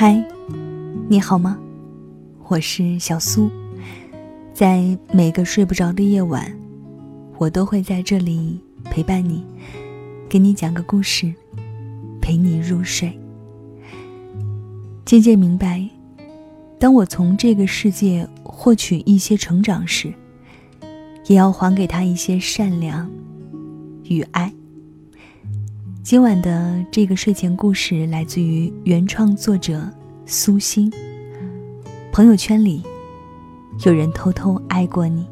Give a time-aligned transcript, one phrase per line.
[0.00, 0.24] 嗨，
[1.08, 1.58] 你好吗？
[2.46, 3.50] 我是小苏，
[4.54, 6.56] 在每个睡不着的夜晚，
[7.36, 9.44] 我都会在这里陪伴你，
[10.28, 11.34] 给你讲个故事，
[12.20, 13.12] 陪你入睡。
[15.04, 15.84] 渐渐明白，
[16.78, 20.14] 当我从这个世界获取一些成长时，
[21.26, 23.10] 也要还给他一些善良
[24.04, 24.54] 与爱。
[26.08, 29.86] 今晚的这个睡前故事来自于原创作者
[30.24, 30.90] 苏欣。
[32.10, 32.82] 朋友圈里
[33.84, 35.26] 有人偷偷爱过你。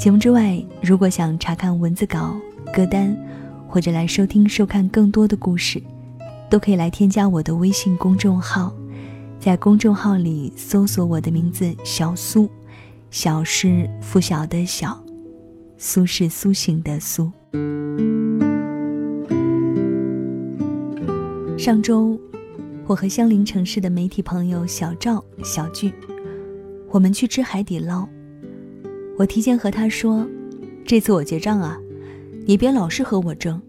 [0.00, 2.36] 节目之外，如果想查看文字稿、
[2.72, 3.16] 歌单，
[3.66, 5.82] 或者来收听、收看更多的故事，
[6.48, 8.72] 都可以来添加我的微信公众号，
[9.40, 12.48] 在公众号里搜索我的名字“小苏”，
[13.10, 14.96] 小是拂晓的小，
[15.78, 17.28] 苏是苏醒的苏。
[21.62, 22.18] 上周，
[22.88, 25.94] 我和相邻城市的媒体朋友小赵、小聚，
[26.90, 28.04] 我们去吃海底捞。
[29.16, 30.26] 我提前和他说
[30.84, 31.78] ：“这次我结账啊，
[32.48, 33.62] 你别老是和我争。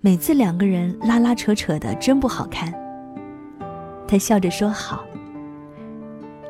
[0.00, 2.74] 每次两个人拉拉扯扯的，真不好看。”
[4.08, 5.04] 他笑着说：“好。”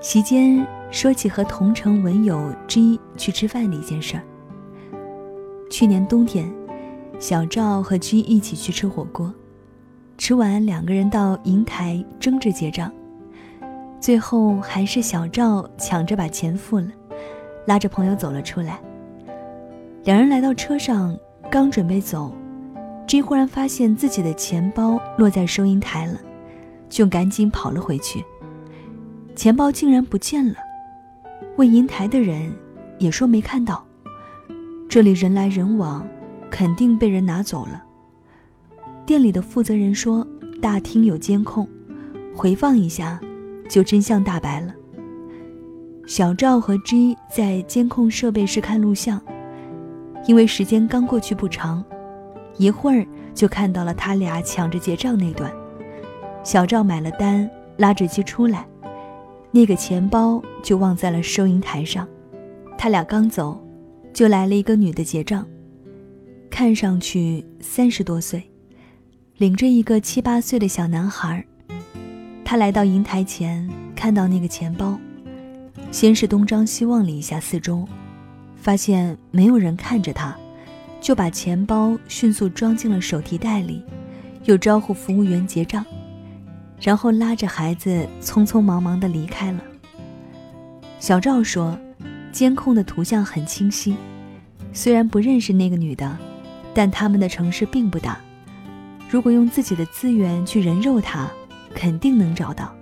[0.00, 4.22] 席间说起和同城文友 G 去吃饭的一件事儿。
[5.68, 6.50] 去年冬天，
[7.18, 9.30] 小赵和 G 一起去吃火锅。
[10.24, 12.92] 吃完，两个人到银台争着结账，
[13.98, 16.86] 最后还是小赵抢着把钱付了，
[17.66, 18.78] 拉着朋友走了出来。
[20.04, 21.18] 两人来到车上，
[21.50, 22.32] 刚准备走
[23.04, 26.16] ，J 忽然发现自己的钱包落在收银台了，
[26.88, 28.24] 就赶紧跑了回去。
[29.34, 30.54] 钱包竟然不见了，
[31.56, 32.48] 问银台的人
[33.00, 33.84] 也说没看到。
[34.88, 36.06] 这里人来人往，
[36.48, 37.82] 肯定被人拿走了。
[39.04, 40.26] 店里的负责人说
[40.62, 41.68] ：“大厅有监控，
[42.34, 43.20] 回放一下，
[43.68, 44.72] 就真相大白了。”
[46.06, 49.20] 小赵和 G 在监控设备室看录像，
[50.26, 51.84] 因为时间刚过去不长，
[52.58, 55.52] 一会儿就看到了他俩抢着结账那段。
[56.44, 58.66] 小赵买了单，拉着 G 出来，
[59.50, 62.06] 那个钱包就忘在了收银台上。
[62.78, 63.60] 他俩刚走，
[64.12, 65.46] 就来了一个女的结账，
[66.50, 68.42] 看上去三十多岁。
[69.42, 71.44] 领着一个七八岁的小男孩，
[72.44, 74.96] 他来到银台前，看到那个钱包，
[75.90, 77.84] 先是东张西望了一下四周，
[78.54, 80.32] 发现没有人看着他，
[81.00, 83.82] 就把钱包迅速装进了手提袋里，
[84.44, 85.84] 又招呼服务员结账，
[86.80, 89.60] 然后拉着孩子匆匆忙忙地离开了。
[91.00, 91.76] 小赵说
[92.30, 93.96] ：“监控的图像很清晰，
[94.72, 96.16] 虽然不认识那个女的，
[96.72, 98.16] 但他们的城市并不大。”
[99.12, 101.30] 如果用自己的资源去人肉他，
[101.74, 102.74] 肯定能找到。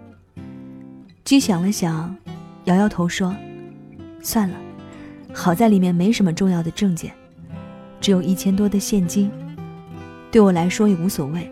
[1.25, 2.17] 居想了想，
[2.67, 3.35] 摇摇头说
[4.23, 4.57] ：“算了，
[5.35, 7.13] 好在里面没什么重要的证件，
[8.01, 9.29] 只有一千多的现金，
[10.31, 11.51] 对我来说也无所谓。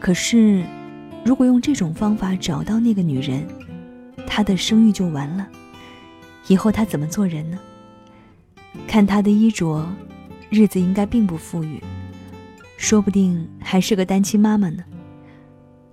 [0.00, 0.64] 可是，
[1.24, 3.46] 如果用这种方法找到那个女人，
[4.26, 5.46] 她的声誉就完了，
[6.48, 7.60] 以后她怎么做人呢？
[8.88, 9.88] 看她的衣着，
[10.48, 11.80] 日子应该并不富裕。”
[12.80, 14.82] 说不定还是个单亲妈妈呢，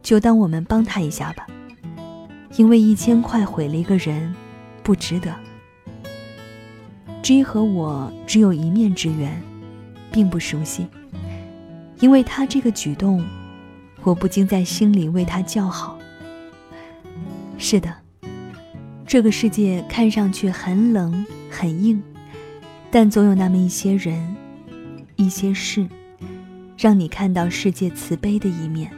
[0.01, 1.45] 就当我们帮她一下吧。
[2.55, 4.33] 因为一千块毁了一个人，
[4.83, 5.35] 不值得。
[7.21, 9.39] G 和我只有一面之缘，
[10.13, 10.87] 并不熟悉。
[11.99, 13.21] 因为他这个举动，
[14.03, 15.99] 我不禁在心里为他叫好。
[17.57, 17.93] 是的，
[19.05, 22.01] 这个世界看上去很冷很硬，
[22.89, 24.35] 但总有那么一些人，
[25.17, 25.85] 一些事。
[26.77, 28.91] 让你看到世界慈悲的一面。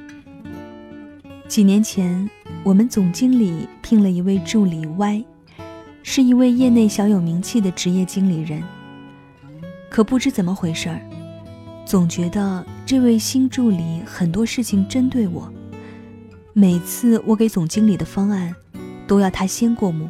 [1.48, 2.30] 几年前，
[2.62, 5.24] 我们总经理聘了一位助理 Y，
[6.04, 8.62] 是一位业内小有名气的职业经理人。
[9.90, 11.02] 可不知怎么回事儿，
[11.86, 15.52] 总觉得这位新助理很多事情针对我。
[16.52, 18.54] 每次我给总经理的方案，
[19.08, 20.08] 都要他先过目，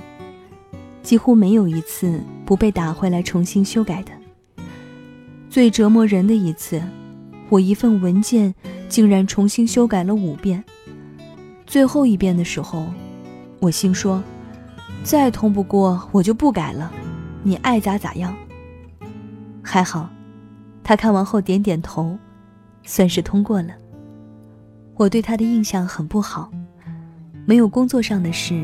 [1.03, 4.11] 几乎没有一次不被打回来重新修改的。
[5.49, 6.81] 最折磨人的一次。
[7.49, 8.53] 我一份文件
[8.87, 10.63] 竟然重新修改了五遍，
[11.65, 12.85] 最后一遍的时候，
[13.59, 14.23] 我心说
[15.03, 16.91] ：“再通不过我就不改了，
[17.41, 18.35] 你爱咋咋样。”
[19.63, 20.09] 还好，
[20.83, 22.17] 他看完后点点头，
[22.83, 23.69] 算是通过了。
[24.95, 26.51] 我对他的印象很不好，
[27.45, 28.63] 没有工作上的事，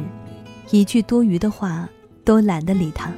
[0.69, 1.89] 一句多余的话
[2.23, 3.11] 都懒得理他。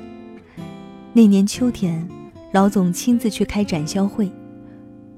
[1.11, 2.07] 那年秋天，
[2.53, 4.31] 老总亲自去开展销会。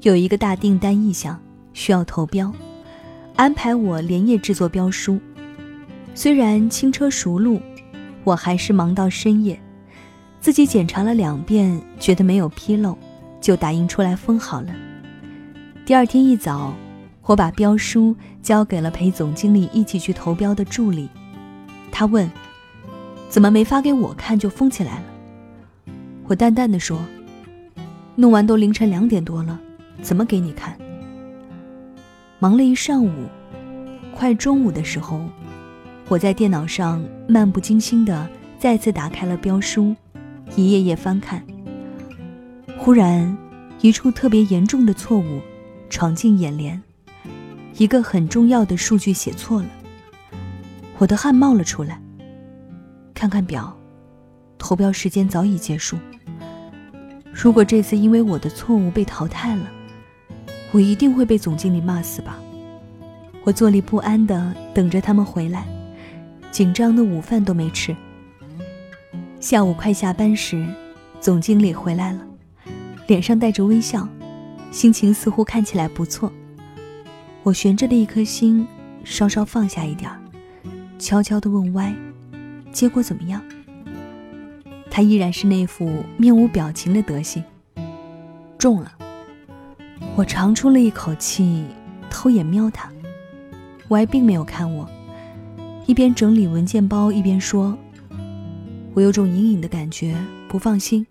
[0.01, 1.37] 有一个大订单意向
[1.73, 2.53] 需要投标，
[3.35, 5.19] 安排我连夜制作标书。
[6.15, 7.61] 虽然轻车熟路，
[8.23, 9.59] 我还是忙到深夜，
[10.39, 12.97] 自己检查了两遍，觉得没有纰漏，
[13.41, 14.73] 就打印出来封好了。
[15.85, 16.73] 第二天一早，
[17.23, 21.09] 我把标书交给了陪总经理一起去投标的助理。
[21.91, 22.29] 他问
[23.27, 25.93] ：“怎么没发给我看就封起来了？”
[26.25, 26.97] 我淡淡的说
[28.15, 29.59] ：“弄完都凌晨两点多了，
[30.01, 30.77] 怎么给你看？”
[32.39, 33.11] 忙了一上午，
[34.15, 35.21] 快中午的时候。
[36.07, 39.95] 我在电脑上漫不经心地再次打开了标书，
[40.55, 41.45] 一页页翻看。
[42.79, 43.37] 忽然，
[43.81, 45.39] 一处特别严重的错误
[45.87, 46.81] 闯进眼帘，
[47.77, 49.67] 一个很重要的数据写错了。
[50.97, 52.01] 我的汗冒了出来。
[53.13, 53.77] 看看表，
[54.57, 55.95] 投标时间早已结束。
[57.31, 59.69] 如果这次因为我的错误被淘汰了，
[60.71, 62.39] 我一定会被总经理骂死吧？
[63.43, 65.65] 我坐立不安地等着他们回来。
[66.51, 67.95] 紧张的午饭都没吃。
[69.39, 70.65] 下午快下班时，
[71.19, 72.19] 总经理回来了，
[73.07, 74.07] 脸上带着微笑，
[74.71, 76.31] 心情似乎看起来不错。
[77.43, 78.67] 我悬着的一颗心
[79.03, 80.11] 稍稍放下一点，
[80.97, 81.93] 悄悄地问歪
[82.73, 83.41] ：“结果怎么样？”
[84.91, 87.43] 他依然是那副面无表情的德行。
[88.57, 88.91] 中了。
[90.15, 91.65] 我长出了一口气，
[92.09, 92.91] 偷眼瞄他。
[93.89, 94.87] 歪并没有看我。
[95.87, 97.75] 一边整理文件包，一边说
[98.93, 100.15] ：“我有种隐隐的感觉，
[100.47, 101.05] 不放心。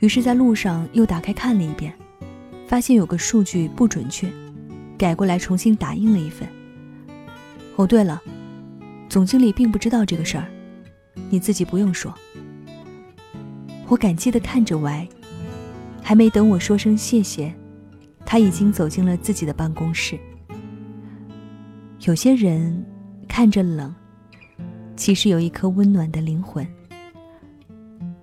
[0.00, 1.92] 于是，在路上又打开看了一遍，
[2.66, 4.28] 发现有个数据不准确，
[4.98, 6.48] 改过来重新打印了一份。
[7.76, 8.20] 哦，对了，
[9.08, 10.46] 总经理并不知道这个事儿，
[11.30, 12.12] 你自己不用说。”
[13.86, 15.08] 我感激地看着 Y，
[16.02, 17.54] 还没等我说声谢谢，
[18.26, 20.20] 他已经走进了自己的办公室。
[22.00, 22.84] 有些人。
[23.28, 23.94] 看着冷，
[24.96, 26.66] 其实有一颗温暖的灵魂。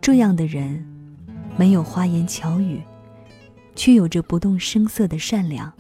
[0.02, 0.84] 这样的人，
[1.56, 2.82] 没有花言巧语，
[3.76, 5.72] 却有着不动声色的善良，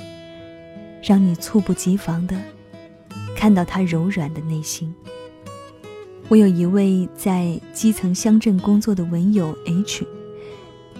[1.01, 2.37] 让你猝不及防的
[3.35, 4.93] 看到他柔软的内心。
[6.27, 10.05] 我有一位在基层乡镇工作的文友 H，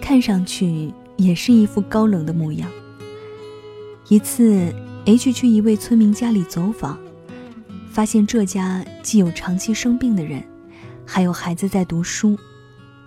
[0.00, 2.68] 看上去也是一副高冷的模样。
[4.08, 4.72] 一次
[5.06, 6.98] ，H 去一位村民家里走访。
[7.90, 10.42] 发现这家既有长期生病的人，
[11.06, 12.36] 还有孩子在读书，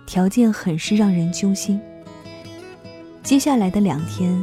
[0.06, 1.78] 条件很是让人揪心。
[3.22, 4.42] 接下来的两天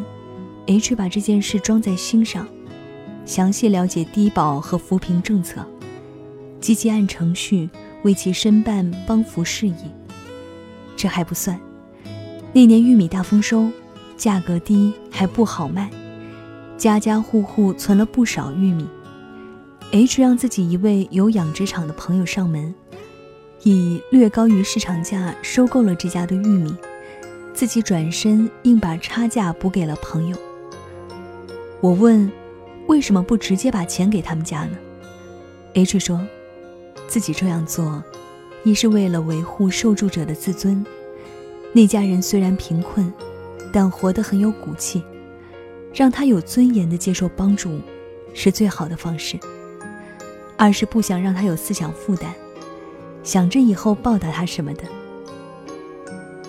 [0.67, 2.47] ，H 把这件事装在心上，
[3.25, 5.65] 详细了解低保和扶贫政策，
[6.61, 7.67] 积极按程序
[8.03, 9.75] 为其申办帮扶事宜。
[10.95, 11.59] 这还不算，
[12.53, 13.67] 那年玉米大丰收，
[14.15, 15.89] 价格低还不好卖，
[16.77, 18.87] 家家户户存了不少玉米。
[19.91, 22.73] H 让自己一位有养殖场的朋友上门，
[23.63, 26.75] 以略高于市场价收购了这家的玉米，
[27.53, 30.37] 自己转身硬把差价补给了朋友。
[31.79, 32.29] 我问，
[32.87, 34.77] 为什么不直接把钱给他们家呢
[35.75, 36.19] ？H 说，
[37.07, 38.03] 自己这样做，
[38.63, 40.83] 一是为了维护受助者的自尊，
[41.71, 43.13] 那家人虽然贫困，
[43.71, 45.03] 但活得很有骨气，
[45.95, 47.79] 让他有尊严的接受帮助，
[48.33, 49.39] 是最好的方式。
[50.57, 52.29] 二是不想让他有思想负担，
[53.23, 54.83] 想着以后报答他什么的。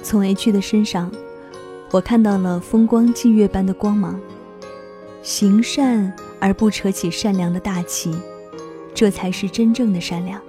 [0.03, 1.13] 从 H 的身上，
[1.93, 4.21] 我看到了风光霁月般的光芒。
[5.23, 8.17] 行善而不扯起善良的大旗，
[8.95, 10.41] 这才是真正的善良。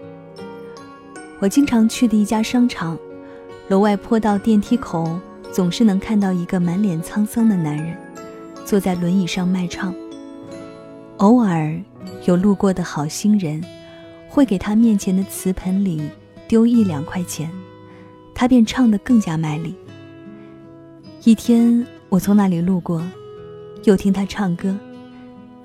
[1.39, 2.97] 我经常去的一家商场，
[3.69, 5.19] 楼外坡道电梯口
[5.51, 7.97] 总是能看到一个满脸沧桑的男人，
[8.67, 9.95] 坐在轮椅上卖唱。
[11.17, 11.81] 偶尔。
[12.25, 13.63] 有路过的好心人，
[14.27, 16.09] 会给他面前的瓷盆里
[16.47, 17.49] 丢一两块钱，
[18.33, 19.73] 他便唱得更加卖力。
[21.23, 23.01] 一天，我从那里路过，
[23.83, 24.75] 又听他唱歌，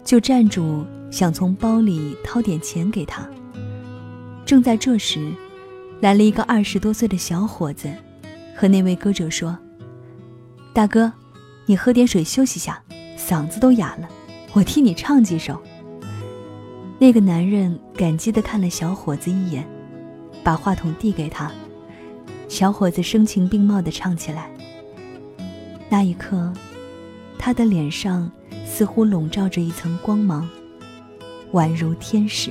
[0.05, 3.29] 就站住想从包里掏点钱给他。
[4.45, 5.33] 正在这时，
[6.01, 7.89] 来了一个二十多岁的小伙子，
[8.57, 9.57] 和那位歌者说
[10.73, 11.13] ：“大哥，
[11.67, 12.81] 你喝点水休息下，
[13.27, 14.09] 嗓子都哑了，
[14.53, 15.61] 我替你唱几首。”
[16.99, 19.67] 那个男人感激地看了小伙子一眼，
[20.43, 21.51] 把话筒递给他。
[22.49, 24.51] 小伙子声情并茂地唱起来。
[25.89, 26.53] 那一刻，
[27.39, 28.31] 他的脸上
[28.65, 30.49] 似乎笼罩着一层光芒，
[31.53, 32.51] 宛如天使。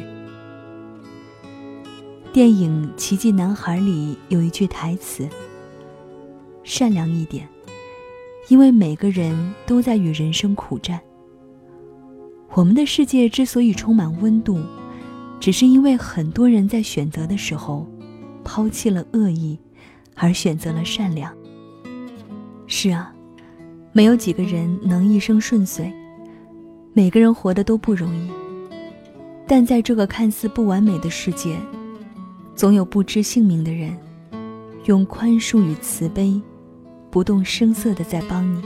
[2.34, 5.28] 电影《奇迹男孩》里有一句台词
[6.63, 7.48] ：“善良一点，
[8.51, 11.00] 因为每个人都在与人生苦战。”
[12.53, 14.60] 我们的世界之所以充满温度，
[15.39, 17.88] 只是因为很多人在选择的时候，
[18.43, 19.58] 抛弃了恶意，
[20.15, 21.34] 而选择了善良。
[22.67, 23.15] 是啊，
[23.93, 25.89] 没有几个人能一生顺遂，
[26.91, 28.29] 每个人活得都不容易。
[29.48, 31.55] 但在这个看似不完美的世界，
[32.53, 33.98] 总有不知姓名的人，
[34.88, 36.41] 用宽恕与慈悲，
[37.12, 38.62] 不动声色的在帮你。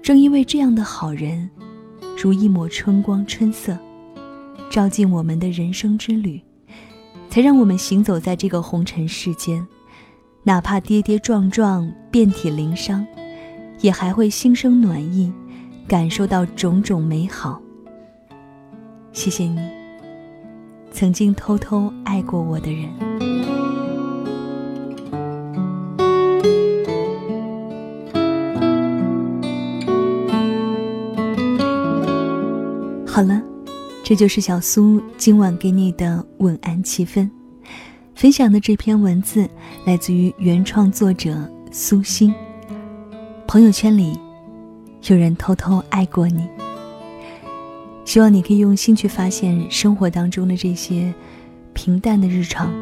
[0.00, 1.50] 正因为这样的好人。
[2.22, 3.78] 如一抹春光春色，
[4.70, 6.38] 照进我们的人生之旅，
[7.30, 9.66] 才让我们行走在这个红尘世间。
[10.42, 13.06] 哪怕跌跌撞撞、遍体鳞伤，
[13.80, 15.32] 也还会心生暖意，
[15.88, 17.58] 感受到种种美好。
[19.12, 19.58] 谢谢你，
[20.92, 23.09] 曾经偷偷爱过我的人。
[33.20, 33.42] 好了，
[34.02, 37.28] 这就是小苏今晚给你的晚安气氛。
[38.14, 39.46] 分享的这篇文字
[39.84, 41.36] 来自于原创作者
[41.70, 42.34] 苏欣。
[43.46, 44.18] 朋友圈里
[45.02, 46.48] 有人偷偷爱过你，
[48.06, 51.12] 希望你可以用心去发现生活当中的这些
[51.74, 52.72] 平淡的日常。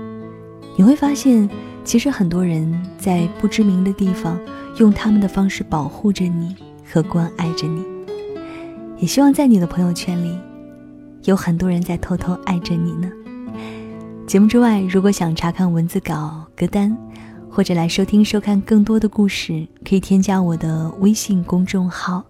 [0.77, 1.51] 你会发现，
[1.83, 4.39] 其实很多人在不知名的地方，
[4.77, 6.55] 用他们的方式保护着你
[6.89, 7.98] 和关爱着你。
[9.01, 10.37] 也希望在你的朋友圈里，
[11.23, 13.09] 有很多人在偷偷爱着你呢。
[14.27, 16.97] 节目之外，如果想查看文字稿、歌单，
[17.49, 22.25] 或者来收听、收看更多的故事，可以添加我的微信公众号，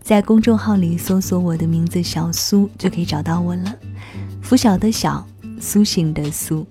[0.00, 3.74] 在公众号里搜索我的名字“小苏”，就可以找到我了。
[4.40, 5.24] 拂晓的晓，
[5.60, 6.66] 苏醒的苏。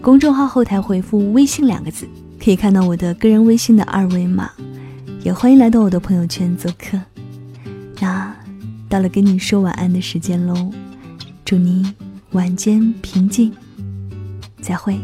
[0.00, 2.06] 公众号后台回复“微信”两个字，
[2.42, 4.50] 可以看到我的个人微信的二维码。
[5.22, 6.96] 也欢迎来到我的朋友圈做客。
[8.00, 8.32] 那。
[8.94, 10.70] 到了跟你说晚安的时间喽，
[11.44, 11.92] 祝你
[12.30, 13.52] 晚间平静，
[14.62, 14.96] 再会。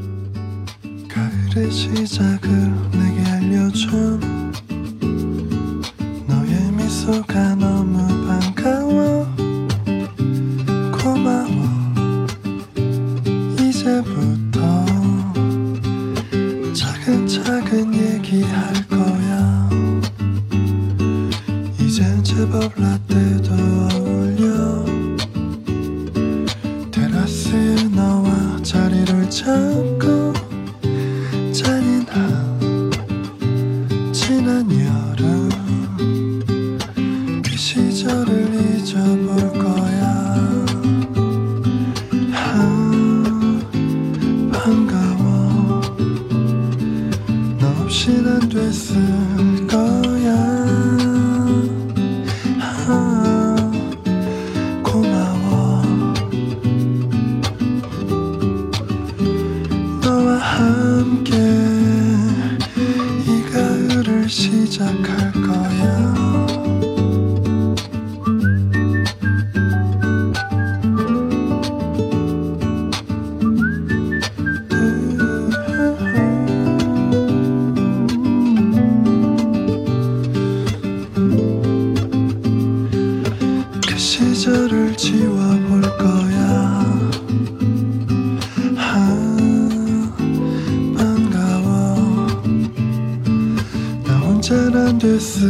[95.01, 95.49] 的死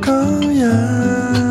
[0.00, 1.49] 钢牙。